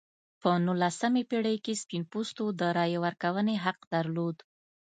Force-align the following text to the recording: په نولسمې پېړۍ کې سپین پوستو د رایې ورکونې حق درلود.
په 0.41 0.49
نولسمې 0.65 1.23
پېړۍ 1.29 1.57
کې 1.65 1.73
سپین 1.81 2.03
پوستو 2.11 2.45
د 2.59 2.61
رایې 2.77 2.97
ورکونې 3.05 3.55
حق 3.65 3.79
درلود. 3.93 4.37